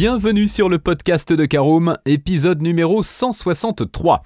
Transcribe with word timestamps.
Bienvenue 0.00 0.46
sur 0.46 0.68
le 0.68 0.78
podcast 0.78 1.32
de 1.32 1.44
Caroom, 1.44 1.96
épisode 2.06 2.62
numéro 2.62 3.02
163. 3.02 4.22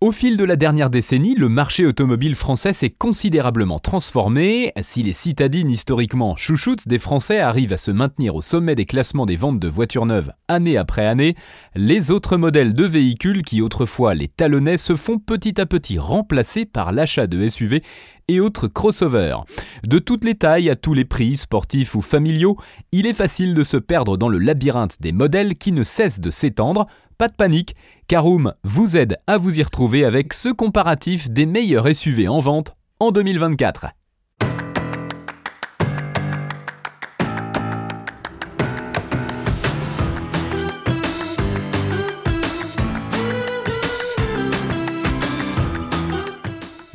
Au 0.00 0.10
fil 0.10 0.36
de 0.36 0.42
la 0.42 0.56
dernière 0.56 0.90
décennie, 0.90 1.36
le 1.36 1.48
marché 1.48 1.86
automobile 1.86 2.34
français 2.34 2.72
s'est 2.72 2.90
considérablement 2.90 3.78
transformé. 3.78 4.72
Si 4.82 5.04
les 5.04 5.12
citadines 5.12 5.70
historiquement 5.70 6.34
chouchoutes 6.34 6.88
des 6.88 6.98
Français 6.98 7.38
arrivent 7.38 7.72
à 7.72 7.76
se 7.76 7.92
maintenir 7.92 8.34
au 8.34 8.42
sommet 8.42 8.74
des 8.74 8.84
classements 8.84 9.24
des 9.24 9.36
ventes 9.36 9.60
de 9.60 9.68
voitures 9.68 10.06
neuves 10.06 10.32
année 10.48 10.76
après 10.76 11.06
année, 11.06 11.36
les 11.76 12.10
autres 12.10 12.36
modèles 12.36 12.74
de 12.74 12.84
véhicules 12.84 13.42
qui 13.42 13.62
autrefois 13.62 14.16
les 14.16 14.26
talonnaient 14.26 14.76
se 14.76 14.96
font 14.96 15.20
petit 15.20 15.60
à 15.60 15.66
petit 15.66 16.00
remplacer 16.00 16.64
par 16.64 16.90
l'achat 16.90 17.28
de 17.28 17.48
SUV 17.48 17.84
et 18.28 18.40
autres 18.40 18.68
crossovers. 18.68 19.44
De 19.84 19.98
toutes 19.98 20.24
les 20.24 20.34
tailles, 20.34 20.70
à 20.70 20.76
tous 20.76 20.94
les 20.94 21.04
prix, 21.04 21.36
sportifs 21.36 21.94
ou 21.94 22.00
familiaux, 22.00 22.56
il 22.92 23.06
est 23.06 23.12
facile 23.12 23.54
de 23.54 23.64
se 23.64 23.76
perdre 23.76 24.16
dans 24.16 24.28
le 24.28 24.38
labyrinthe 24.38 25.00
des 25.00 25.12
modèles 25.12 25.56
qui 25.56 25.72
ne 25.72 25.82
cessent 25.82 26.20
de 26.20 26.30
s'étendre. 26.30 26.86
Pas 27.18 27.28
de 27.28 27.34
panique, 27.34 27.76
Caroom 28.08 28.54
vous 28.64 28.96
aide 28.96 29.18
à 29.26 29.38
vous 29.38 29.58
y 29.58 29.62
retrouver 29.62 30.04
avec 30.04 30.32
ce 30.32 30.48
comparatif 30.48 31.30
des 31.30 31.46
meilleurs 31.46 31.94
SUV 31.94 32.28
en 32.28 32.40
vente 32.40 32.74
en 33.00 33.10
2024. 33.10 33.86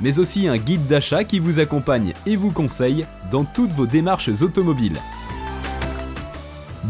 mais 0.00 0.18
aussi 0.18 0.48
un 0.48 0.56
guide 0.56 0.86
d'achat 0.86 1.24
qui 1.24 1.38
vous 1.38 1.58
accompagne 1.58 2.12
et 2.26 2.36
vous 2.36 2.50
conseille 2.50 3.06
dans 3.30 3.44
toutes 3.44 3.72
vos 3.72 3.86
démarches 3.86 4.30
automobiles. 4.42 4.98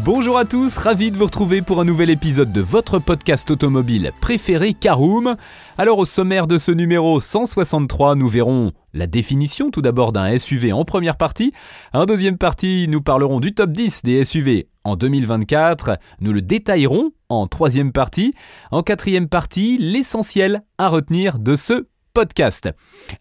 Bonjour 0.03 0.37
à 0.37 0.45
tous, 0.45 0.77
ravi 0.77 1.11
de 1.11 1.17
vous 1.17 1.25
retrouver 1.25 1.61
pour 1.61 1.81
un 1.81 1.83
nouvel 1.83 2.09
épisode 2.09 2.53
de 2.53 2.61
votre 2.61 2.99
podcast 2.99 3.49
automobile 3.51 4.11
préféré 4.21 4.73
Caroom. 4.73 5.35
Alors 5.77 5.97
au 5.97 6.05
sommaire 6.05 6.47
de 6.47 6.57
ce 6.57 6.71
numéro 6.71 7.19
163, 7.19 8.15
nous 8.15 8.29
verrons 8.29 8.71
la 8.93 9.07
définition 9.07 9.69
tout 9.71 9.81
d'abord 9.81 10.13
d'un 10.13 10.37
SUV 10.37 10.71
en 10.71 10.85
première 10.85 11.17
partie. 11.17 11.51
En 11.93 12.05
deuxième 12.05 12.37
partie, 12.37 12.87
nous 12.87 13.01
parlerons 13.01 13.39
du 13.39 13.53
top 13.53 13.71
10 13.71 14.03
des 14.03 14.23
SUV 14.23 14.69
en 14.83 14.95
2024. 14.95 15.97
Nous 16.21 16.31
le 16.31 16.41
détaillerons 16.41 17.11
en 17.27 17.47
troisième 17.47 17.91
partie. 17.91 18.33
En 18.71 18.83
quatrième 18.83 19.27
partie, 19.27 19.77
l'essentiel 19.77 20.61
à 20.77 20.89
retenir 20.89 21.39
de 21.39 21.55
ce 21.55 21.87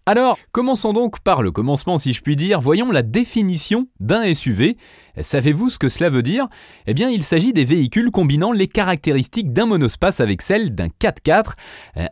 Alors, 0.06 0.38
commençons 0.52 0.92
donc 0.92 1.20
par 1.20 1.42
le 1.42 1.52
commencement 1.52 1.98
si 1.98 2.12
je 2.12 2.22
puis 2.22 2.36
dire, 2.36 2.60
voyons 2.60 2.90
la 2.90 3.02
définition 3.02 3.88
d'un 4.00 4.34
SUV. 4.34 4.76
Savez-vous 5.20 5.70
ce 5.70 5.78
que 5.78 5.88
cela 5.88 6.10
veut 6.10 6.22
dire? 6.22 6.48
Eh 6.86 6.92
bien, 6.92 7.08
il 7.08 7.22
s'agit 7.22 7.54
des 7.54 7.64
véhicules 7.64 8.10
combinant 8.10 8.52
les 8.52 8.68
caractéristiques 8.68 9.52
d'un 9.52 9.64
monospace 9.64 10.20
avec 10.20 10.42
celles 10.42 10.74
d'un 10.74 10.88
4x4. 10.88 11.52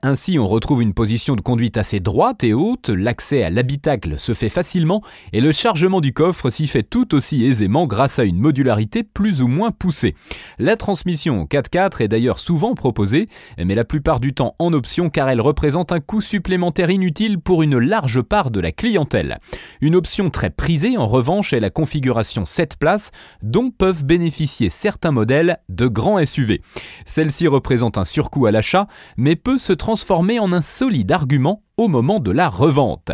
Ainsi, 0.02 0.38
on 0.38 0.46
retrouve 0.46 0.80
une 0.80 0.94
position 0.94 1.36
de 1.36 1.42
conduite 1.42 1.76
assez 1.76 2.00
droite 2.00 2.44
et 2.44 2.54
haute, 2.54 2.88
l'accès 2.88 3.42
à 3.42 3.50
l'habitacle 3.50 4.18
se 4.18 4.32
fait 4.32 4.48
facilement 4.48 5.02
et 5.34 5.42
le 5.42 5.52
chargement 5.52 6.00
du 6.00 6.14
coffre 6.14 6.48
s'y 6.48 6.66
fait 6.66 6.82
tout 6.82 7.14
aussi 7.14 7.44
aisément 7.44 7.86
grâce 7.86 8.18
à 8.18 8.24
une 8.24 8.38
modularité 8.38 9.02
plus 9.02 9.42
ou 9.42 9.48
moins 9.48 9.70
poussée. 9.70 10.14
La 10.58 10.76
transmission 10.76 11.44
4x4 11.44 12.02
est 12.02 12.08
d'ailleurs 12.08 12.38
souvent 12.38 12.74
proposée, 12.74 13.28
mais 13.58 13.74
la 13.74 13.84
plupart 13.84 14.18
du 14.18 14.32
temps 14.32 14.54
en 14.58 14.72
option 14.72 15.10
car 15.10 15.28
elle 15.28 15.42
représente 15.42 15.92
un 15.92 16.00
coût 16.00 16.22
supplémentaire 16.22 16.88
inutile 16.88 17.38
pour 17.38 17.62
une 17.62 17.78
large 17.78 18.22
part 18.22 18.50
de 18.50 18.60
la 18.60 18.72
clientèle. 18.72 19.40
Une 19.82 19.94
option 19.94 20.30
très 20.30 20.50
prisée 20.50 20.96
en 20.96 21.06
revanche 21.06 21.52
est 21.52 21.60
la 21.60 21.70
configuration 21.70 22.44
7 22.46 22.76
places 22.78 22.93
dont 23.42 23.70
peuvent 23.70 24.04
bénéficier 24.04 24.70
certains 24.70 25.10
modèles 25.10 25.58
de 25.68 25.86
grands 25.86 26.24
SUV. 26.24 26.60
Celle-ci 27.06 27.48
représente 27.48 27.98
un 27.98 28.04
surcoût 28.04 28.46
à 28.46 28.50
l'achat 28.50 28.86
mais 29.16 29.36
peut 29.36 29.58
se 29.58 29.72
transformer 29.72 30.38
en 30.38 30.52
un 30.52 30.62
solide 30.62 31.12
argument 31.12 31.62
au 31.76 31.88
moment 31.88 32.20
de 32.20 32.30
la 32.30 32.48
revente. 32.48 33.12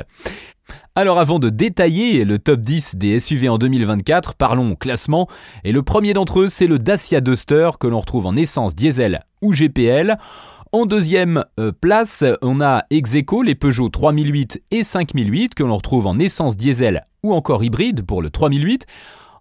Alors 0.95 1.19
avant 1.19 1.39
de 1.39 1.49
détailler 1.49 2.25
le 2.25 2.39
top 2.39 2.61
10 2.61 2.97
des 2.97 3.21
SUV 3.21 3.49
en 3.49 3.59
2024, 3.59 4.35
parlons 4.35 4.75
classement. 4.77 5.29
Et 5.65 5.73
le 5.73 5.83
premier 5.83 6.13
d'entre 6.13 6.41
eux, 6.41 6.49
c'est 6.49 6.67
le 6.67 6.79
Dacia 6.79 7.21
Duster 7.21 7.71
que 7.79 7.87
l'on 7.87 7.99
retrouve 7.99 8.27
en 8.27 8.37
essence 8.37 8.75
diesel 8.75 9.25
ou 9.43 9.53
GPL. 9.53 10.17
En 10.73 10.87
deuxième 10.87 11.45
euh, 11.59 11.73
place, 11.73 12.25
on 12.43 12.61
a 12.61 12.85
Execo, 12.91 13.43
les 13.43 13.57
Peugeot 13.57 13.89
3008 13.89 14.63
et 14.71 14.85
5008 14.85 15.55
que 15.55 15.65
l'on 15.65 15.77
retrouve 15.77 16.07
en 16.07 16.19
essence 16.19 16.57
diesel 16.57 17.07
ou 17.25 17.35
encore 17.35 17.65
hybride 17.65 18.07
pour 18.07 18.23
le 18.23 18.31
3008. 18.31 18.87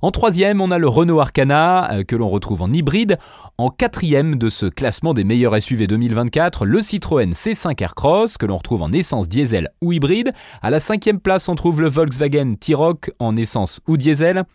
En 0.01 0.11
troisième, 0.11 0.61
on 0.61 0.71
a 0.71 0.77
le 0.77 0.87
Renault 0.87 1.19
Arcana 1.19 1.91
euh, 1.91 2.03
que 2.05 2.15
l'on 2.15 2.27
retrouve 2.27 2.61
en 2.61 2.71
hybride. 2.71 3.17
En 3.57 3.69
quatrième 3.69 4.37
de 4.37 4.47
ce 4.47 4.65
classement 4.65 5.13
des 5.13 5.25
meilleurs 5.25 5.61
SUV 5.61 5.87
2024, 5.87 6.65
le 6.65 6.81
Citroën 6.81 7.33
C5 7.33 7.83
Aircross 7.83 8.37
que 8.37 8.45
l'on 8.45 8.55
retrouve 8.55 8.81
en 8.81 8.93
essence 8.93 9.27
diesel 9.27 9.69
ou 9.81 9.91
hybride. 9.91 10.31
À 10.61 10.69
la 10.69 10.79
cinquième 10.79 11.19
place, 11.19 11.49
on 11.49 11.55
trouve 11.55 11.81
le 11.81 11.89
Volkswagen 11.89 12.55
T-Roc 12.55 13.11
en 13.19 13.35
essence 13.35 13.81
ou 13.89 13.97
diesel. 13.97 14.45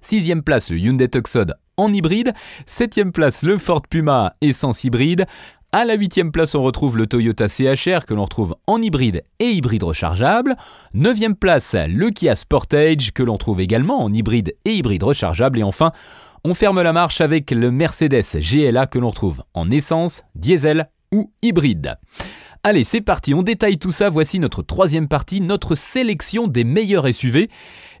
Sixième 0.00 0.42
place, 0.42 0.70
le 0.70 0.78
Hyundai 0.78 1.08
Tucson 1.08 1.46
en 1.76 1.92
hybride. 1.92 2.34
Septième 2.66 3.12
place, 3.12 3.42
le 3.42 3.56
Ford 3.56 3.82
Puma 3.88 4.34
essence 4.40 4.84
hybride. 4.84 5.26
À 5.70 5.84
la 5.84 5.96
huitième 5.96 6.32
place, 6.32 6.54
on 6.54 6.62
retrouve 6.62 6.96
le 6.96 7.06
Toyota 7.06 7.46
CHR 7.46 8.06
que 8.06 8.14
l'on 8.14 8.24
retrouve 8.24 8.56
en 8.66 8.80
hybride 8.80 9.22
et 9.38 9.50
hybride 9.50 9.82
rechargeable. 9.82 10.56
Neuvième 10.94 11.36
place, 11.36 11.76
le 11.86 12.08
Kia 12.08 12.34
Sportage 12.34 13.12
que 13.12 13.22
l'on 13.22 13.36
trouve 13.36 13.60
également 13.60 14.02
en 14.02 14.10
hybride 14.10 14.54
et 14.64 14.70
hybride 14.70 15.02
rechargeable. 15.02 15.58
Et 15.58 15.62
enfin, 15.62 15.92
on 16.42 16.54
ferme 16.54 16.80
la 16.80 16.94
marche 16.94 17.20
avec 17.20 17.50
le 17.50 17.70
Mercedes 17.70 18.40
GLA 18.40 18.86
que 18.86 18.98
l'on 18.98 19.10
retrouve 19.10 19.42
en 19.52 19.70
essence, 19.70 20.22
diesel 20.34 20.88
ou 21.12 21.32
hybride. 21.42 21.98
Allez, 22.64 22.82
c'est 22.82 23.00
parti, 23.00 23.34
on 23.34 23.44
détaille 23.44 23.78
tout 23.78 23.92
ça. 23.92 24.10
Voici 24.10 24.40
notre 24.40 24.62
troisième 24.62 25.06
partie, 25.06 25.40
notre 25.40 25.76
sélection 25.76 26.48
des 26.48 26.64
meilleurs 26.64 27.06
SUV. 27.14 27.48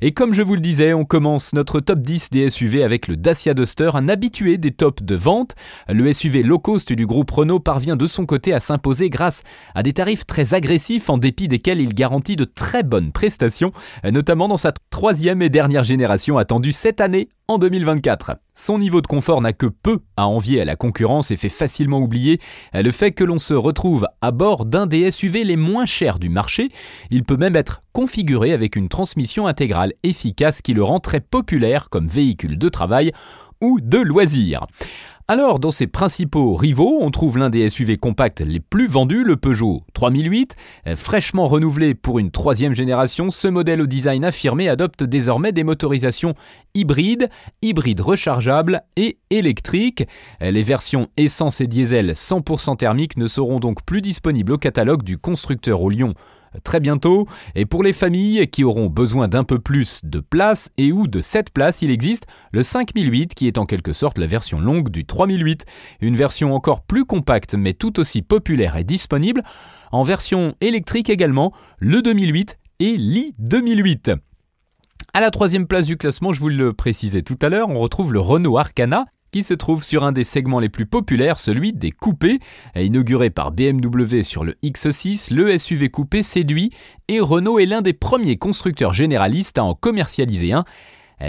Et 0.00 0.12
comme 0.12 0.34
je 0.34 0.42
vous 0.42 0.56
le 0.56 0.60
disais, 0.60 0.92
on 0.94 1.04
commence 1.04 1.52
notre 1.52 1.78
top 1.78 2.00
10 2.00 2.30
des 2.30 2.50
SUV 2.50 2.82
avec 2.82 3.06
le 3.06 3.16
Dacia 3.16 3.54
Duster, 3.54 3.90
un 3.94 4.08
habitué 4.08 4.58
des 4.58 4.72
tops 4.72 5.04
de 5.04 5.14
vente. 5.14 5.54
Le 5.88 6.12
SUV 6.12 6.42
low 6.42 6.58
cost 6.58 6.92
du 6.92 7.06
groupe 7.06 7.30
Renault 7.30 7.60
parvient 7.60 7.94
de 7.94 8.06
son 8.08 8.26
côté 8.26 8.52
à 8.52 8.58
s'imposer 8.58 9.10
grâce 9.10 9.42
à 9.76 9.84
des 9.84 9.92
tarifs 9.92 10.26
très 10.26 10.54
agressifs 10.54 11.08
en 11.08 11.18
dépit 11.18 11.46
desquels 11.46 11.80
il 11.80 11.94
garantit 11.94 12.34
de 12.34 12.44
très 12.44 12.82
bonnes 12.82 13.12
prestations, 13.12 13.72
notamment 14.04 14.48
dans 14.48 14.56
sa 14.56 14.72
troisième 14.90 15.42
et 15.42 15.48
dernière 15.48 15.84
génération 15.84 16.38
attendue 16.38 16.72
cette 16.72 17.00
année 17.00 17.28
en 17.46 17.58
2024. 17.58 18.36
Son 18.54 18.78
niveau 18.78 19.00
de 19.00 19.06
confort 19.06 19.40
n'a 19.40 19.52
que 19.52 19.66
peu 19.66 20.00
à 20.16 20.26
envier 20.26 20.60
à 20.60 20.64
la 20.64 20.76
concurrence 20.76 21.30
et 21.30 21.36
fait 21.36 21.48
facilement 21.48 21.98
oublier 22.00 22.40
le 22.74 22.90
fait 22.90 23.12
que 23.12 23.24
l'on 23.24 23.38
se 23.38 23.54
retrouve 23.54 24.06
à 24.20 24.30
bord 24.30 24.64
d'un 24.64 24.86
des 24.86 25.10
SUV 25.10 25.44
les 25.44 25.56
moins 25.56 25.86
chers 25.86 26.18
du 26.18 26.28
marché. 26.28 26.70
Il 27.10 27.24
peut 27.24 27.36
même 27.36 27.56
être 27.56 27.80
configuré 27.92 28.52
avec 28.52 28.76
une 28.76 28.88
transmission 28.88 29.46
intégrale 29.46 29.92
efficace 30.02 30.62
qui 30.62 30.74
le 30.74 30.82
rend 30.82 31.00
très 31.00 31.20
populaire 31.20 31.90
comme 31.90 32.08
véhicule 32.08 32.58
de 32.58 32.68
travail 32.68 33.12
ou 33.60 33.80
de 33.80 33.98
loisir. 33.98 34.66
Alors, 35.30 35.58
dans 35.58 35.70
ses 35.70 35.86
principaux 35.86 36.54
rivaux, 36.54 37.00
on 37.02 37.10
trouve 37.10 37.36
l'un 37.36 37.50
des 37.50 37.68
SUV 37.68 37.98
compacts 37.98 38.40
les 38.40 38.60
plus 38.60 38.86
vendus, 38.86 39.24
le 39.24 39.36
Peugeot 39.36 39.82
3008. 39.92 40.56
Fraîchement 40.96 41.48
renouvelé 41.48 41.94
pour 41.94 42.18
une 42.18 42.30
troisième 42.30 42.72
génération, 42.72 43.28
ce 43.28 43.46
modèle 43.46 43.82
au 43.82 43.86
design 43.86 44.24
affirmé 44.24 44.70
adopte 44.70 45.04
désormais 45.04 45.52
des 45.52 45.64
motorisations 45.64 46.32
hybrides, 46.72 47.28
hybrides 47.60 48.00
rechargeables 48.00 48.80
et 48.96 49.18
électriques. 49.28 50.08
Les 50.40 50.62
versions 50.62 51.08
essence 51.18 51.60
et 51.60 51.66
diesel 51.66 52.12
100% 52.12 52.78
thermiques 52.78 53.18
ne 53.18 53.26
seront 53.26 53.60
donc 53.60 53.84
plus 53.84 54.00
disponibles 54.00 54.52
au 54.52 54.58
catalogue 54.58 55.02
du 55.02 55.18
constructeur 55.18 55.82
au 55.82 55.90
Lyon 55.90 56.14
très 56.64 56.80
bientôt. 56.80 57.26
Et 57.54 57.66
pour 57.66 57.82
les 57.82 57.92
familles 57.92 58.48
qui 58.48 58.64
auront 58.64 58.88
besoin 58.88 59.28
d'un 59.28 59.44
peu 59.44 59.58
plus 59.58 60.00
de 60.04 60.20
place 60.20 60.70
et 60.76 60.92
ou 60.92 61.06
de 61.06 61.20
cette 61.20 61.50
place, 61.50 61.82
il 61.82 61.90
existe 61.90 62.26
le 62.52 62.62
5008 62.62 63.34
qui 63.34 63.46
est 63.46 63.58
en 63.58 63.66
quelque 63.66 63.92
sorte 63.92 64.18
la 64.18 64.26
version 64.26 64.60
longue 64.60 64.90
du 64.90 65.04
3008. 65.04 65.64
Une 66.00 66.16
version 66.16 66.54
encore 66.54 66.82
plus 66.82 67.04
compacte 67.04 67.54
mais 67.54 67.74
tout 67.74 67.98
aussi 68.00 68.22
populaire 68.22 68.76
et 68.76 68.84
disponible. 68.84 69.42
En 69.92 70.02
version 70.02 70.54
électrique 70.60 71.10
également, 71.10 71.52
le 71.78 72.02
2008 72.02 72.58
et 72.80 72.96
l'i 72.96 73.34
2008. 73.38 74.12
À 75.14 75.20
la 75.20 75.30
troisième 75.30 75.66
place 75.66 75.86
du 75.86 75.96
classement, 75.96 76.32
je 76.32 76.40
vous 76.40 76.48
le 76.48 76.72
précisais 76.72 77.22
tout 77.22 77.38
à 77.40 77.48
l'heure, 77.48 77.70
on 77.70 77.78
retrouve 77.78 78.12
le 78.12 78.20
Renault 78.20 78.58
Arcana. 78.58 79.06
Qui 79.30 79.42
se 79.42 79.54
trouve 79.54 79.84
sur 79.84 80.04
un 80.04 80.12
des 80.12 80.24
segments 80.24 80.60
les 80.60 80.68
plus 80.68 80.86
populaires, 80.86 81.38
celui 81.38 81.72
des 81.72 81.90
coupés. 81.90 82.38
Inauguré 82.76 83.30
par 83.30 83.52
BMW 83.52 84.22
sur 84.22 84.44
le 84.44 84.54
X6, 84.62 85.32
le 85.32 85.56
SUV 85.56 85.90
coupé 85.90 86.22
séduit 86.22 86.70
et 87.08 87.20
Renault 87.20 87.58
est 87.58 87.66
l'un 87.66 87.82
des 87.82 87.92
premiers 87.92 88.36
constructeurs 88.36 88.94
généralistes 88.94 89.58
à 89.58 89.64
en 89.64 89.74
commercialiser 89.74 90.52
un. 90.52 90.64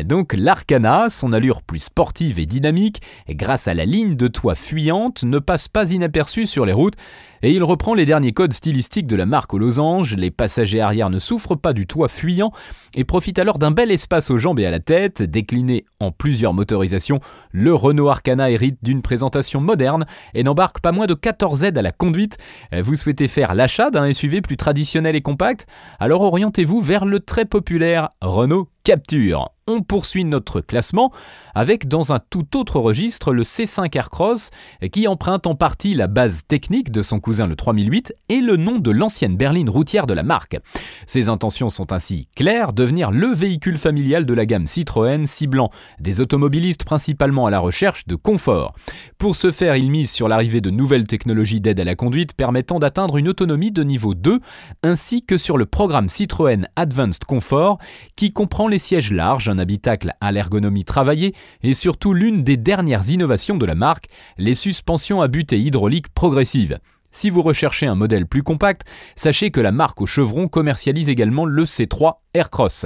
Donc 0.06 0.34
l'Arcana, 0.38 1.10
son 1.10 1.34
allure 1.34 1.62
plus 1.62 1.80
sportive 1.80 2.40
et 2.40 2.46
dynamique, 2.46 3.02
grâce 3.30 3.68
à 3.68 3.74
la 3.74 3.86
ligne 3.86 4.16
de 4.16 4.28
toit 4.28 4.56
fuyante, 4.56 5.24
ne 5.24 5.40
passe 5.40 5.68
pas 5.68 5.92
inaperçu 5.92 6.46
sur 6.46 6.66
les 6.66 6.74
routes 6.74 6.96
et 7.42 7.54
il 7.54 7.64
reprend 7.64 7.94
les 7.94 8.06
derniers 8.06 8.34
codes 8.34 8.54
stylistiques 8.54 9.08
de 9.08 9.16
la 9.16 9.26
marque 9.26 9.54
aux 9.54 9.60
losanges, 9.60 10.16
les 10.16 10.32
passagers 10.32 10.82
arrière 10.82 11.10
ne 11.10 11.20
souffrent 11.20 11.56
pas 11.56 11.74
du 11.74 11.88
toit 11.88 12.10
fuyant 12.10 12.52
et 12.96 13.06
profitent 13.06 13.40
alors 13.40 13.60
d'un 13.60 13.72
bel 13.72 13.92
espace 13.92 14.30
aux 14.30 14.38
jambes 14.38 14.60
et 14.60 14.66
à 14.66 14.72
la 14.72 14.80
tête, 14.80 15.22
décliné 15.22 15.86
en 16.00 16.12
plusieurs 16.12 16.54
motorisations, 16.54 17.20
le 17.52 17.74
Renault 17.74 18.10
Arcana 18.10 18.52
hérite 18.52 18.80
d'une 18.84 19.02
présentation 19.02 19.62
moderne 19.62 20.06
et 20.34 20.44
n'embarque 20.44 20.82
pas 20.82 20.92
moins 20.92 21.08
de 21.08 21.14
14 21.14 21.64
aides 21.64 21.78
à 21.78 21.82
la 21.82 21.92
conduite. 21.92 22.38
Vous 22.72 22.96
souhaitez 22.96 23.28
faire 23.28 23.56
l'achat 23.56 23.90
d'un 23.90 24.12
SUV 24.12 24.42
plus 24.42 24.58
traditionnel 24.58 25.16
et 25.16 25.22
compact? 25.22 25.66
Alors 26.00 26.22
orientez-vous 26.22 26.82
vers 26.82 27.06
le 27.06 27.20
très 27.20 27.46
populaire 27.46 28.10
Renault 28.22 28.70
Capture. 28.84 29.50
On 29.72 29.84
poursuit 29.84 30.26
notre 30.26 30.62
classement 30.62 31.12
avec 31.54 31.88
dans 31.88 32.12
un 32.12 32.18
tout 32.18 32.58
autre 32.58 32.80
registre 32.80 33.34
le 33.34 33.44
C5 33.44 33.96
Aircross 33.96 34.50
qui 34.92 35.08
emprunte 35.08 35.46
en 35.46 35.54
partie 35.54 35.94
la 35.94 36.08
base 36.08 36.42
technique 36.48 36.92
de 36.92 37.04
son 37.04 37.20
cousin 37.20 37.46
le 37.46 37.56
3008 37.56 38.16
et 38.30 38.42
le 38.42 38.58
nom 38.58 38.80
de 38.80 38.90
l'ancienne 38.90 39.38
berline 39.38 39.70
routière 39.70 40.08
de 40.08 40.16
la 40.16 40.24
marque. 40.24 40.58
Ses 41.06 41.30
intentions 41.30 41.70
sont 41.70 41.94
ainsi 41.94 42.28
claires, 42.36 42.74
devenir 42.74 43.12
le 43.12 43.28
véhicule 43.28 43.78
familial 43.78 44.26
de 44.26 44.34
la 44.34 44.48
gamme 44.48 44.66
Citroën 44.66 45.28
ciblant 45.28 45.70
des 46.00 46.20
automobilistes 46.20 46.84
principalement 46.84 47.46
à 47.46 47.52
la 47.52 47.60
recherche 47.60 48.08
de 48.08 48.16
confort. 48.16 48.74
Pour 49.20 49.36
ce 49.36 49.52
faire, 49.52 49.76
il 49.76 49.92
mise 49.92 50.10
sur 50.10 50.28
l'arrivée 50.28 50.62
de 50.62 50.72
nouvelles 50.72 51.06
technologies 51.06 51.62
d'aide 51.62 51.80
à 51.80 51.84
la 51.84 51.94
conduite 51.94 52.34
permettant 52.34 52.80
d'atteindre 52.80 53.18
une 53.18 53.28
autonomie 53.28 53.72
de 53.72 53.84
niveau 53.84 54.16
2 54.16 54.40
ainsi 54.82 55.24
que 55.24 55.38
sur 55.38 55.60
le 55.60 55.68
programme 55.68 56.10
Citroën 56.10 56.66
Advanced 56.76 57.26
Comfort 57.26 57.78
qui 58.16 58.34
comprend 58.34 58.68
les 58.68 58.80
sièges 58.80 59.12
larges, 59.12 59.48
habitacle 59.60 60.14
à 60.22 60.32
l'ergonomie 60.32 60.86
travaillée 60.86 61.36
et 61.62 61.74
surtout 61.74 62.14
l'une 62.14 62.44
des 62.44 62.58
dernières 62.58 63.10
innovations 63.10 63.58
de 63.58 63.66
la 63.66 63.76
marque, 63.76 64.08
les 64.38 64.56
suspensions 64.56 65.22
à 65.22 65.28
butée 65.28 65.60
hydraulique 65.60 66.10
progressive. 66.14 66.80
Si 67.12 67.30
vous 67.30 67.42
recherchez 67.42 67.88
un 67.88 67.96
modèle 67.96 68.28
plus 68.28 68.44
compact, 68.44 68.84
sachez 69.16 69.52
que 69.52 69.62
la 69.62 69.72
marque 69.72 70.02
au 70.02 70.06
chevron 70.06 70.48
commercialise 70.48 71.10
également 71.10 71.46
le 71.46 71.66
C3 71.66 72.18
Aircross. 72.34 72.86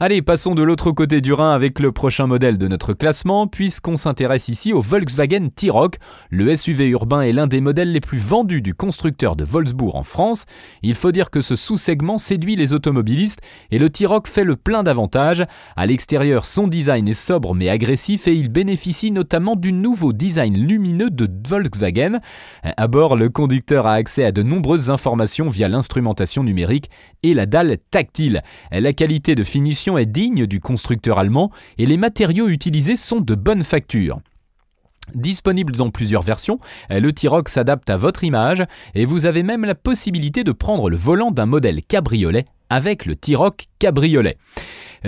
Allez, 0.00 0.22
passons 0.22 0.56
de 0.56 0.62
l'autre 0.64 0.90
côté 0.90 1.20
du 1.20 1.32
Rhin 1.32 1.54
avec 1.54 1.78
le 1.78 1.92
prochain 1.92 2.26
modèle 2.26 2.58
de 2.58 2.66
notre 2.66 2.94
classement, 2.94 3.46
puisqu'on 3.46 3.96
s'intéresse 3.96 4.48
ici 4.48 4.72
au 4.72 4.80
Volkswagen 4.80 5.50
T-Roc. 5.54 5.98
Le 6.30 6.56
SUV 6.56 6.88
urbain 6.88 7.20
est 7.22 7.32
l'un 7.32 7.46
des 7.46 7.60
modèles 7.60 7.92
les 7.92 8.00
plus 8.00 8.18
vendus 8.18 8.60
du 8.60 8.74
constructeur 8.74 9.36
de 9.36 9.44
Wolfsburg 9.44 9.94
en 9.94 10.02
France. 10.02 10.46
Il 10.82 10.96
faut 10.96 11.12
dire 11.12 11.30
que 11.30 11.40
ce 11.40 11.54
sous-segment 11.54 12.18
séduit 12.18 12.56
les 12.56 12.72
automobilistes 12.72 13.38
et 13.70 13.78
le 13.78 13.88
T-Roc 13.88 14.26
fait 14.26 14.42
le 14.42 14.56
plein 14.56 14.82
d'avantages. 14.82 15.44
À 15.76 15.86
l'extérieur, 15.86 16.44
son 16.44 16.66
design 16.66 17.06
est 17.06 17.14
sobre 17.14 17.54
mais 17.54 17.68
agressif 17.68 18.26
et 18.26 18.34
il 18.34 18.48
bénéficie 18.48 19.12
notamment 19.12 19.54
du 19.54 19.72
nouveau 19.72 20.12
design 20.12 20.56
lumineux 20.56 21.10
de 21.10 21.28
Volkswagen. 21.48 22.18
À 22.64 22.88
bord, 22.88 23.14
le 23.14 23.28
conducteur 23.28 23.86
a 23.86 23.92
accès 23.92 24.24
à 24.24 24.32
de 24.32 24.42
nombreuses 24.42 24.90
informations 24.90 25.50
via 25.50 25.68
l'instrumentation 25.68 26.42
numérique 26.42 26.90
et 27.22 27.32
la 27.32 27.46
dalle 27.46 27.78
tactile. 27.92 28.42
La 28.72 28.92
qualité 28.92 29.36
de 29.36 29.44
finition 29.44 29.83
est 29.98 30.06
digne 30.06 30.46
du 30.46 30.60
constructeur 30.60 31.18
allemand 31.18 31.50
et 31.78 31.86
les 31.86 31.96
matériaux 31.96 32.48
utilisés 32.48 32.96
sont 32.96 33.20
de 33.20 33.34
bonne 33.34 33.64
facture. 33.64 34.20
Disponible 35.14 35.76
dans 35.76 35.90
plusieurs 35.90 36.22
versions, 36.22 36.58
le 36.88 37.12
T-Roc 37.12 37.50
s'adapte 37.50 37.90
à 37.90 37.98
votre 37.98 38.24
image 38.24 38.64
et 38.94 39.04
vous 39.04 39.26
avez 39.26 39.42
même 39.42 39.64
la 39.64 39.74
possibilité 39.74 40.44
de 40.44 40.52
prendre 40.52 40.88
le 40.88 40.96
volant 40.96 41.30
d'un 41.30 41.46
modèle 41.46 41.82
cabriolet 41.82 42.46
avec 42.70 43.04
le 43.04 43.14
T-Roc 43.14 43.66
cabriolet. 43.78 44.38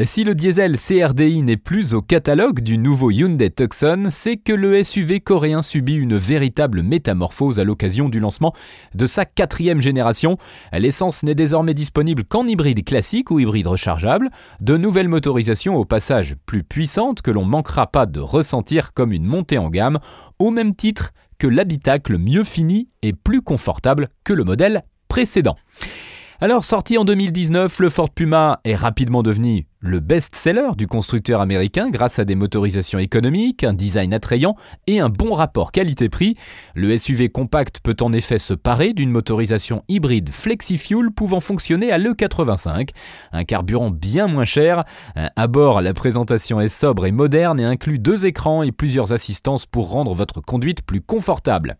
Si 0.04 0.24
le 0.24 0.34
diesel 0.34 0.76
CRDI 0.76 1.42
n'est 1.42 1.56
plus 1.56 1.94
au 1.94 2.02
catalogue 2.02 2.60
du 2.60 2.76
nouveau 2.76 3.10
Hyundai 3.10 3.48
Tucson, 3.48 4.08
c'est 4.10 4.36
que 4.36 4.52
le 4.52 4.84
SUV 4.84 5.20
coréen 5.20 5.62
subit 5.62 5.94
une 5.94 6.18
véritable 6.18 6.82
métamorphose 6.82 7.58
à 7.60 7.64
l'occasion 7.64 8.10
du 8.10 8.20
lancement 8.20 8.52
de 8.94 9.06
sa 9.06 9.24
quatrième 9.24 9.80
génération. 9.80 10.36
L'essence 10.74 11.22
n'est 11.22 11.34
désormais 11.34 11.72
disponible 11.72 12.24
qu'en 12.24 12.46
hybride 12.46 12.84
classique 12.84 13.30
ou 13.30 13.38
hybride 13.38 13.68
rechargeable, 13.68 14.28
de 14.60 14.76
nouvelles 14.76 15.08
motorisations 15.08 15.76
au 15.76 15.86
passage 15.86 16.36
plus 16.44 16.62
puissantes 16.62 17.22
que 17.22 17.30
l'on 17.30 17.46
manquera 17.46 17.86
pas 17.86 18.04
de 18.04 18.20
ressentir 18.20 18.92
comme 18.92 19.12
une 19.12 19.24
montée 19.24 19.56
en 19.56 19.70
gamme, 19.70 19.98
au 20.38 20.50
même 20.50 20.74
titre 20.74 21.12
que 21.38 21.46
l'habitacle 21.46 22.18
mieux 22.18 22.44
fini 22.44 22.90
et 23.00 23.14
plus 23.14 23.40
confortable 23.40 24.08
que 24.24 24.34
le 24.34 24.44
modèle 24.44 24.82
précédent. 25.08 25.56
Alors 26.38 26.64
sorti 26.64 26.98
en 26.98 27.06
2019, 27.06 27.78
le 27.78 27.88
Ford 27.88 28.10
Puma 28.10 28.60
est 28.64 28.74
rapidement 28.74 29.22
devenu 29.22 29.66
le 29.86 30.00
best-seller 30.00 30.72
du 30.76 30.86
constructeur 30.86 31.40
américain 31.40 31.90
grâce 31.90 32.18
à 32.18 32.24
des 32.24 32.34
motorisations 32.34 32.98
économiques, 32.98 33.64
un 33.64 33.72
design 33.72 34.12
attrayant 34.12 34.56
et 34.86 35.00
un 35.00 35.08
bon 35.08 35.32
rapport 35.32 35.72
qualité-prix. 35.72 36.36
Le 36.74 36.96
SUV 36.96 37.28
compact 37.28 37.80
peut 37.80 37.96
en 38.00 38.12
effet 38.12 38.38
se 38.38 38.54
parer 38.54 38.92
d'une 38.92 39.10
motorisation 39.10 39.84
hybride 39.88 40.30
flexi-fuel 40.30 41.10
pouvant 41.10 41.40
fonctionner 41.40 41.92
à 41.92 41.98
l'E85, 41.98 42.90
un 43.32 43.44
carburant 43.44 43.90
bien 43.90 44.26
moins 44.26 44.44
cher. 44.44 44.84
À 45.14 45.46
bord, 45.46 45.80
la 45.80 45.94
présentation 45.94 46.60
est 46.60 46.68
sobre 46.68 47.06
et 47.06 47.12
moderne 47.12 47.60
et 47.60 47.64
inclut 47.64 47.98
deux 47.98 48.26
écrans 48.26 48.62
et 48.62 48.72
plusieurs 48.72 49.12
assistances 49.12 49.66
pour 49.66 49.90
rendre 49.90 50.14
votre 50.14 50.40
conduite 50.40 50.82
plus 50.82 51.00
confortable. 51.00 51.76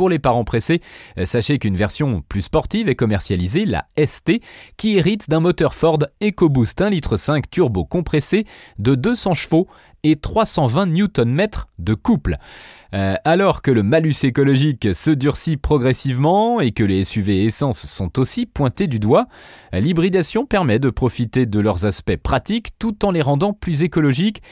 Pour 0.00 0.08
les 0.08 0.18
parents 0.18 0.44
pressés, 0.44 0.80
euh, 1.18 1.26
sachez 1.26 1.58
qu'une 1.58 1.76
version 1.76 2.22
plus 2.26 2.40
sportive 2.40 2.88
est 2.88 2.94
commercialisée, 2.94 3.66
la 3.66 3.84
ST, 4.02 4.40
qui 4.78 4.96
hérite 4.96 5.28
d'un 5.28 5.40
moteur 5.40 5.74
Ford 5.74 5.98
EcoBoost 6.22 6.80
1,5 6.80 6.88
litre 6.90 7.18
turbo 7.50 7.84
compressé 7.84 8.46
de 8.78 8.94
200 8.94 9.34
chevaux 9.34 9.68
et 10.02 10.16
320 10.16 10.86
Nm 10.86 11.46
de 11.78 11.94
couple. 11.94 12.36
Euh, 12.92 13.14
alors 13.24 13.62
que 13.62 13.70
le 13.70 13.82
malus 13.82 14.24
écologique 14.24 14.94
se 14.94 15.10
durcit 15.10 15.56
progressivement 15.56 16.60
et 16.60 16.72
que 16.72 16.82
les 16.82 17.04
SUV 17.04 17.44
essence 17.44 17.86
sont 17.86 18.18
aussi 18.18 18.46
pointés 18.46 18.88
du 18.88 18.98
doigt, 18.98 19.26
l'hybridation 19.72 20.44
permet 20.44 20.78
de 20.78 20.90
profiter 20.90 21.46
de 21.46 21.60
leurs 21.60 21.86
aspects 21.86 22.16
pratiques 22.16 22.70
tout 22.78 23.04
en 23.04 23.12
les 23.12 23.22
rendant 23.22 23.52
plus 23.52 23.82
écologiques. 23.82 24.42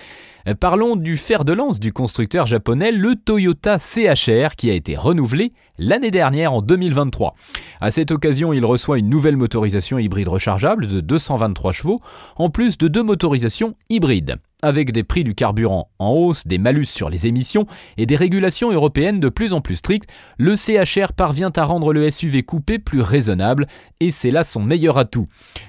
Euh, 0.47 0.55
parlons 0.55 0.97
du 0.97 1.17
fer 1.17 1.45
de 1.45 1.53
lance 1.53 1.81
du 1.81 1.93
constructeur 1.93 2.47
japonais, 2.47 2.93
le 2.93 3.17
Toyota 3.17 3.79
CHR, 3.79 4.55
qui 4.56 4.71
a 4.71 4.75
été 4.75 4.97
renouvelé 4.97 5.53
l'année 5.79 6.11
dernière 6.11 6.53
en 6.53 6.62
2023. 6.62 7.35
À 7.81 7.90
cette 7.90 8.11
occasion, 8.11 8.52
il 8.52 8.64
reçoit 8.64 8.99
une 8.99 9.09
nouvelle 9.09 9.37
motorisation 9.37 9.99
hybride 9.99 10.28
rechargeable 10.28 10.87
de 10.87 11.00
223 11.00 11.73
chevaux, 11.73 12.00
en 12.37 12.50
plus 12.50 12.78
de 12.78 12.88
deux 12.88 13.02
motorisations 13.02 13.75
hybrides. 13.90 14.37
Avec 14.61 14.91
des 14.91 15.05
prix 15.05 15.23
du 15.23 15.37
carburant 15.37 15.93
en 16.00 16.11
hausse, 16.11 16.45
des 16.45 16.59
malus 16.59 16.87
sur 16.87 17.11
les 17.11 17.29
émissions 17.29 17.67
et 17.97 18.07
des 18.07 18.17
régulations 18.17 18.73
européennes 18.73 19.21
de 19.21 19.29
plus 19.29 19.53
en 19.53 19.61
plus 19.61 19.77
strictes, 19.77 20.11
le 20.37 20.57
CHR 20.57 21.12
parvient 21.12 21.53
à 21.55 21.62
rendre 21.62 21.93
le 21.93 22.11
SUV 22.11 22.43
coupé 22.43 22.81
plus 22.81 23.00
raisonnable 23.00 23.69
et 24.00 24.11
c'est 24.11 24.33
là 24.33 24.43
son 24.43 24.61
meilleur 24.61 24.99
atout. 24.99 25.29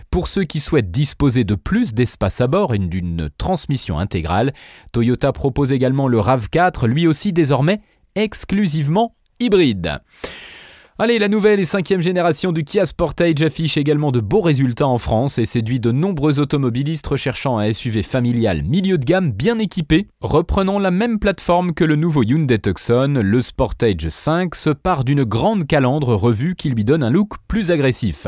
Pour 0.10 0.28
ceux 0.28 0.44
qui 0.44 0.60
souhaitent 0.60 0.90
disposer 0.90 1.44
de 1.44 1.54
plus 1.54 1.94
d'espace 1.94 2.42
à 2.42 2.48
bord 2.48 2.74
et 2.74 2.80
d'une 2.80 3.30
transmission 3.38 4.00
intégrale, 4.00 4.56
Toyota 4.92 5.34
propose 5.34 5.72
également 5.72 6.08
le 6.08 6.18
RAV4, 6.18 6.88
lui 6.88 7.06
aussi 7.06 7.32
désormais 7.32 7.82
exclusivement 8.16 9.14
hybride. 9.40 10.00
Allez, 11.02 11.18
la 11.18 11.30
nouvelle 11.30 11.62
et 11.62 11.66
cinquième 11.66 12.02
génération 12.02 12.52
du 12.52 12.66
Kia 12.66 12.86
Sportage 12.86 13.42
affiche 13.42 13.78
également 13.78 14.12
de 14.12 14.20
beaux 14.20 14.42
résultats 14.42 14.86
en 14.86 14.98
France 14.98 15.40
et 15.40 15.46
séduit 15.46 15.80
de 15.80 15.94
nombreux 15.94 16.42
automobilistes 16.42 17.08
recherchant 17.08 17.58
un 17.58 17.72
SUV 17.72 18.04
familial 18.04 18.64
milieu 18.64 18.98
de 18.98 19.06
gamme 19.06 19.32
bien 19.32 19.60
équipé. 19.60 20.08
Reprenant 20.20 20.78
la 20.78 20.92
même 20.92 21.18
plateforme 21.18 21.74
que 21.74 21.86
le 21.86 21.96
nouveau 21.96 22.24
Hyundai 22.24 22.60
Tucson, 22.60 23.14
le 23.24 23.42
Sportage 23.42 24.10
5 24.10 24.54
se 24.56 24.72
part 24.72 25.06
d'une 25.06 25.24
grande 25.24 25.66
calandre 25.68 26.16
revue 26.16 26.56
qui 26.56 26.70
lui 26.70 26.84
donne 26.84 27.04
un 27.04 27.10
look 27.10 27.36
plus 27.48 27.72
agressif. 27.72 28.28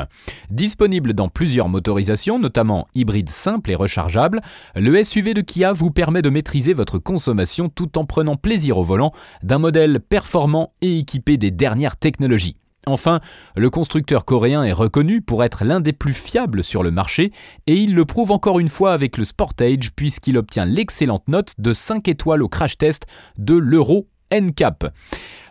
Disponible 0.49 1.11
dans 1.11 1.27
plusieurs 1.27 1.67
motorisations, 1.67 2.39
notamment 2.39 2.87
hybride 2.95 3.29
simple 3.29 3.71
et 3.71 3.75
rechargeable, 3.75 4.39
le 4.77 5.03
SUV 5.03 5.33
de 5.33 5.41
Kia 5.41 5.73
vous 5.73 5.91
permet 5.91 6.21
de 6.21 6.29
maîtriser 6.29 6.71
votre 6.71 6.99
consommation 6.99 7.67
tout 7.67 7.97
en 7.97 8.05
prenant 8.05 8.37
plaisir 8.37 8.77
au 8.77 8.83
volant 8.85 9.11
d'un 9.43 9.59
modèle 9.59 9.99
performant 9.99 10.71
et 10.81 10.99
équipé 10.99 11.35
des 11.35 11.51
dernières 11.51 11.97
technologies. 11.97 12.55
Enfin, 12.88 13.19
le 13.55 13.69
constructeur 13.69 14.25
coréen 14.25 14.63
est 14.63 14.71
reconnu 14.71 15.21
pour 15.21 15.43
être 15.43 15.63
l'un 15.63 15.79
des 15.79 15.93
plus 15.93 16.13
fiables 16.13 16.63
sur 16.63 16.81
le 16.81 16.89
marché 16.89 17.31
et 17.67 17.75
il 17.75 17.93
le 17.93 18.05
prouve 18.05 18.31
encore 18.31 18.59
une 18.59 18.69
fois 18.69 18.93
avec 18.93 19.17
le 19.17 19.25
Sportage 19.25 19.91
puisqu'il 19.95 20.38
obtient 20.38 20.65
l'excellente 20.65 21.27
note 21.27 21.53
de 21.59 21.73
5 21.73 22.07
étoiles 22.07 22.41
au 22.41 22.50
crash 22.50 22.77
test 22.77 23.05
de 23.38 23.55
l'Euro 23.55 24.07
NCAP. 24.31 24.91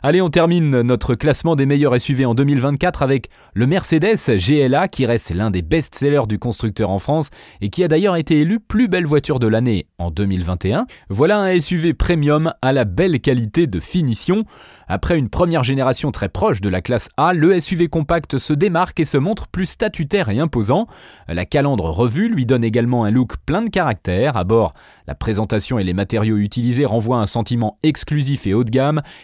Allez, 0.03 0.23
on 0.23 0.31
termine 0.31 0.81
notre 0.81 1.15
classement 1.15 1.57
des 1.57 1.67
meilleurs 1.67 2.01
SUV 2.01 2.25
en 2.25 2.35
2024 2.35 3.03
avec 3.03 3.29
le 3.53 3.67
Mercedes 3.67 4.17
GLA 4.29 4.89
qui 4.89 5.05
reste 5.05 5.31
l'un 5.35 5.51
des 5.51 5.61
best-sellers 5.61 6.27
du 6.27 6.39
constructeur 6.39 6.89
en 6.89 6.99
France 6.99 7.29
et 7.61 7.69
qui 7.69 7.85
a 7.85 7.89
d'ailleurs 7.89 8.17
été 8.17 8.41
élu 8.41 8.61
plus 8.61 8.89
belle 8.89 9.05
voiture 9.05 9.39
de 9.39 9.47
l'année 9.47 9.89
en 9.99 10.11
2021. 10.11 10.87
Voilà 11.11 11.41
un 11.41 11.61
SUV 11.61 11.93
premium 11.93 12.55
à 12.63 12.73
la 12.73 12.87
belle 12.87 13.21
qualité 13.21 13.67
de 13.67 13.79
finition. 13.79 14.45
Après 14.89 15.19
une 15.19 15.29
première 15.29 15.65
génération 15.65 16.13
très 16.13 16.31
proche 16.31 16.63
de 16.63 16.71
la 16.71 16.81
classe 16.81 17.11
A, 17.19 17.35
le 17.35 17.61
SUV 17.61 17.89
compact 17.89 18.39
se 18.39 18.55
démarque 18.55 19.01
et 19.01 19.05
se 19.05 19.19
montre 19.19 19.49
plus 19.49 19.67
statutaire 19.67 20.31
et 20.31 20.39
imposant. 20.39 20.87
La 21.29 21.45
calandre 21.45 21.91
revue 21.91 22.31
lui 22.31 22.47
donne 22.47 22.65
également 22.65 23.05
un 23.05 23.11
look 23.11 23.37
plein 23.45 23.61
de 23.61 23.69
caractère. 23.71 24.39
À 24.39 24.45
bord, 24.45 24.73
la 25.07 25.15
présentation 25.15 25.79
et 25.79 25.85
les 25.85 25.93
matériaux 25.93 26.39
utilisés 26.39 26.87
renvoient 26.87 27.19
un 27.19 27.27
sentiment 27.27 27.77
exclusif 27.83 28.47
et 28.47 28.55
haut 28.55 28.65
de 28.65 28.70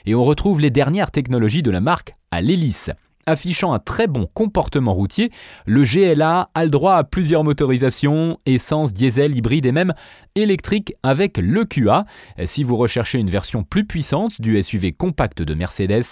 et 0.06 0.14
on 0.14 0.24
retrouve 0.24 0.60
les 0.60 0.70
dernières 0.70 1.10
technologies 1.10 1.62
de 1.62 1.70
la 1.70 1.80
marque 1.80 2.14
à 2.30 2.40
l'hélice. 2.40 2.90
Affichant 3.28 3.72
un 3.72 3.80
très 3.80 4.06
bon 4.06 4.28
comportement 4.32 4.94
routier, 4.94 5.32
le 5.66 5.82
GLA 5.82 6.48
a 6.54 6.64
le 6.64 6.70
droit 6.70 6.94
à 6.94 7.02
plusieurs 7.02 7.42
motorisations, 7.42 8.38
essence, 8.46 8.92
diesel, 8.92 9.34
hybride 9.34 9.66
et 9.66 9.72
même 9.72 9.94
électrique 10.36 10.94
avec 11.02 11.36
le 11.36 11.64
QA. 11.64 12.04
Si 12.44 12.62
vous 12.62 12.76
recherchez 12.76 13.18
une 13.18 13.28
version 13.28 13.64
plus 13.64 13.84
puissante 13.84 14.40
du 14.40 14.62
SUV 14.62 14.92
compact 14.92 15.42
de 15.42 15.54
Mercedes, 15.54 16.04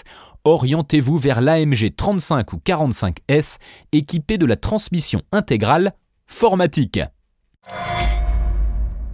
orientez-vous 0.42 1.18
vers 1.18 1.40
l'AMG 1.40 1.94
35 1.96 2.52
ou 2.52 2.56
45S 2.56 3.58
équipé 3.92 4.36
de 4.36 4.46
la 4.46 4.56
transmission 4.56 5.22
intégrale 5.30 5.92
Formatique. 6.26 6.98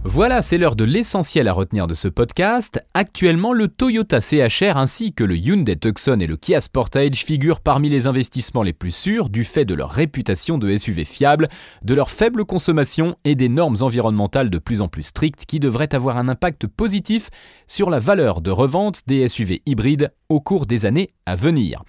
Voilà, 0.03 0.41
c'est 0.41 0.57
l'heure 0.57 0.75
de 0.75 0.83
l'essentiel 0.83 1.47
à 1.47 1.53
retenir 1.53 1.85
de 1.85 1.93
ce 1.93 2.07
podcast. 2.07 2.83
Actuellement, 2.95 3.53
le 3.53 3.67
Toyota 3.67 4.19
CHR 4.19 4.75
ainsi 4.75 5.13
que 5.13 5.23
le 5.23 5.37
Hyundai 5.37 5.75
Tucson 5.75 6.17
et 6.19 6.25
le 6.25 6.37
Kia 6.37 6.59
Sportage 6.59 7.23
figurent 7.23 7.59
parmi 7.59 7.87
les 7.87 8.07
investissements 8.07 8.63
les 8.63 8.73
plus 8.73 8.89
sûrs 8.89 9.29
du 9.29 9.43
fait 9.43 9.63
de 9.63 9.75
leur 9.75 9.91
réputation 9.91 10.57
de 10.57 10.75
SUV 10.75 11.05
fiable, 11.05 11.49
de 11.83 11.93
leur 11.93 12.09
faible 12.09 12.45
consommation 12.45 13.15
et 13.25 13.35
des 13.35 13.47
normes 13.47 13.77
environnementales 13.81 14.49
de 14.49 14.57
plus 14.57 14.81
en 14.81 14.87
plus 14.87 15.03
strictes 15.03 15.45
qui 15.45 15.59
devraient 15.59 15.93
avoir 15.93 16.17
un 16.17 16.29
impact 16.29 16.65
positif 16.65 17.29
sur 17.67 17.91
la 17.91 17.99
valeur 17.99 18.41
de 18.41 18.49
revente 18.49 19.01
des 19.05 19.27
SUV 19.27 19.61
hybrides 19.67 20.11
au 20.31 20.39
cours 20.39 20.65
des 20.65 20.85
années 20.85 21.11
à 21.25 21.35
venir. 21.35 21.83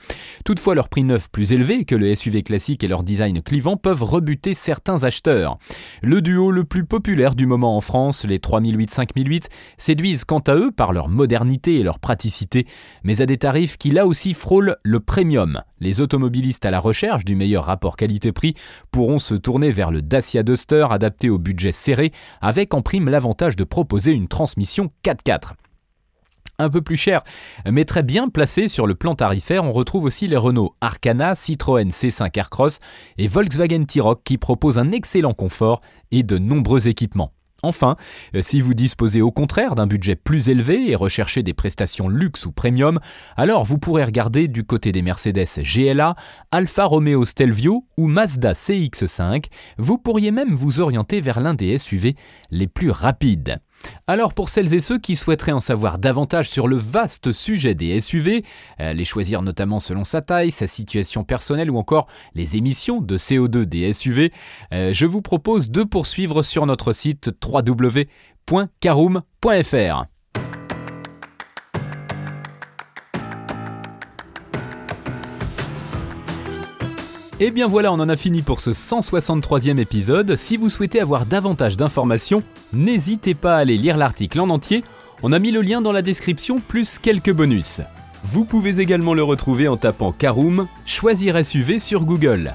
Toutefois, 0.44 0.75
leur 0.75 0.88
prix 0.88 1.04
neuf 1.04 1.30
plus 1.30 1.52
élevé 1.52 1.84
que 1.84 1.94
le 1.94 2.14
SUV 2.14 2.42
classique 2.42 2.82
et 2.82 2.88
leur 2.88 3.04
design 3.04 3.40
clivant 3.40 3.76
peuvent 3.76 4.02
rebuter 4.02 4.52
certains 4.54 5.04
acheteurs. 5.04 5.58
Le 6.02 6.20
duo 6.20 6.50
le 6.50 6.64
plus 6.64 6.84
populaire 6.84 7.34
du 7.34 7.46
moment 7.46 7.76
en 7.76 7.80
France 7.80 8.25
les 8.25 8.38
3008-5008, 8.38 9.44
séduisent 9.78 10.25
quant 10.25 10.40
à 10.40 10.56
eux 10.56 10.72
par 10.72 10.92
leur 10.92 11.08
modernité 11.08 11.76
et 11.76 11.82
leur 11.82 12.00
praticité, 12.00 12.66
mais 13.04 13.20
à 13.20 13.26
des 13.26 13.38
tarifs 13.38 13.78
qui 13.78 13.90
là 13.90 14.06
aussi 14.06 14.34
frôlent 14.34 14.76
le 14.82 15.00
premium. 15.00 15.62
Les 15.80 16.00
automobilistes 16.00 16.66
à 16.66 16.70
la 16.70 16.80
recherche 16.80 17.25
du 17.25 17.37
meilleur 17.37 17.64
rapport 17.64 17.96
qualité-prix 17.96 18.54
pourront 18.90 19.18
se 19.18 19.34
tourner 19.34 19.70
vers 19.70 19.90
le 19.90 20.02
Dacia 20.02 20.42
Duster 20.42 20.87
adapté 20.90 21.30
au 21.30 21.38
budget 21.38 21.72
serré, 21.72 22.12
avec 22.40 22.75
en 22.75 22.82
prime 22.82 23.08
l'avantage 23.08 23.56
de 23.56 23.64
proposer 23.64 24.12
une 24.12 24.28
transmission 24.28 24.90
4x4 25.04 25.52
un 26.59 26.71
peu 26.71 26.82
plus 26.82 26.97
cher, 26.97 27.23
mais 27.68 27.85
très 27.85 28.02
bien 28.02 28.28
placé 28.28 28.68
sur 28.68 28.87
le 28.87 28.94
plan 28.94 29.14
tarifaire, 29.14 29.64
on 29.64 29.73
retrouve 29.73 30.04
aussi 30.04 30.28
les 30.28 30.37
Renault 30.37 30.75
Arcana, 30.80 31.35
Citroën 31.35 31.88
C5 31.88 32.38
Aircross 32.38 32.78
et 33.18 33.26
Volkswagen 33.26 33.85
T-Roc 33.85 34.23
qui 34.25 34.38
proposent 34.38 34.78
un 34.78 34.92
excellent 34.92 35.35
confort 35.35 35.80
et 36.11 36.23
de 36.23 36.38
nombreux 36.38 36.88
équipements. 36.88 37.30
Enfin, 37.64 37.97
euh, 38.35 38.42
si 38.42 38.61
vous 38.61 38.75
disposez 38.75 39.23
au 39.23 39.30
contraire 39.30 39.76
d'un 39.76 39.87
budget 39.87 40.16
plus 40.16 40.49
élevé 40.49 40.90
et 40.90 40.97
recherchez 40.97 41.44
des 41.44 41.54
prestations 41.54 42.09
luxe 42.09 42.44
ou 42.44 42.50
premium, 42.50 42.99
alors 43.37 43.62
vous 43.62 43.78
pourrez 43.78 44.02
regarder 44.02 44.49
du 44.49 44.64
côté 44.64 44.90
des 44.90 45.02
Mercedes 45.02 45.62
GLA, 45.62 46.16
Alfa 46.50 46.85
Romeo 46.85 47.25
Stelvio 47.25 47.87
ou 47.97 48.09
Mazda 48.09 48.52
CX5. 48.54 49.44
Vous 49.78 49.97
pourriez 49.97 50.32
même 50.32 50.54
vous 50.54 50.80
orienter 50.80 51.21
vers 51.21 51.38
l'un 51.38 51.54
des 51.54 51.78
SUV 51.78 52.16
les 52.50 52.66
plus 52.66 52.90
rapides. 52.90 53.61
Alors 54.06 54.34
pour 54.34 54.48
celles 54.48 54.74
et 54.74 54.80
ceux 54.80 54.98
qui 54.98 55.16
souhaiteraient 55.16 55.52
en 55.52 55.60
savoir 55.60 55.98
davantage 55.98 56.48
sur 56.48 56.68
le 56.68 56.76
vaste 56.76 57.32
sujet 57.32 57.74
des 57.74 58.00
SUV, 58.00 58.44
euh, 58.80 58.92
les 58.92 59.04
choisir 59.04 59.42
notamment 59.42 59.80
selon 59.80 60.04
sa 60.04 60.22
taille, 60.22 60.50
sa 60.50 60.66
situation 60.66 61.24
personnelle 61.24 61.70
ou 61.70 61.78
encore 61.78 62.06
les 62.34 62.56
émissions 62.56 63.00
de 63.00 63.16
CO2 63.16 63.64
des 63.64 63.92
SUV, 63.92 64.32
euh, 64.72 64.92
je 64.92 65.06
vous 65.06 65.22
propose 65.22 65.70
de 65.70 65.82
poursuivre 65.82 66.42
sur 66.42 66.66
notre 66.66 66.92
site 66.92 67.30
www.caroom.fr. 67.42 70.12
Et 77.42 77.46
eh 77.46 77.50
bien 77.50 77.66
voilà, 77.66 77.92
on 77.92 77.99
en 77.99 78.08
a 78.08 78.14
fini 78.14 78.40
pour 78.40 78.61
ce 78.61 78.70
163e 78.70 79.80
épisode. 79.80 80.37
Si 80.37 80.56
vous 80.56 80.70
souhaitez 80.70 81.00
avoir 81.00 81.26
davantage 81.26 81.76
d'informations, 81.76 82.40
n'hésitez 82.72 83.34
pas 83.34 83.56
à 83.56 83.58
aller 83.58 83.76
lire 83.76 83.96
l'article 83.96 84.38
en 84.38 84.49
entier. 84.49 84.84
On 85.25 85.32
a 85.32 85.40
mis 85.40 85.50
le 85.50 85.61
lien 85.61 85.80
dans 85.80 85.90
la 85.90 86.02
description 86.02 86.61
plus 86.61 87.00
quelques 87.00 87.32
bonus. 87.32 87.80
Vous 88.22 88.44
pouvez 88.44 88.78
également 88.78 89.12
le 89.12 89.25
retrouver 89.25 89.66
en 89.66 89.76
tapant 89.76 90.12
Caroom, 90.12 90.68
choisir 90.87 91.44
SUV 91.44 91.80
sur 91.80 92.04
Google. 92.04 92.54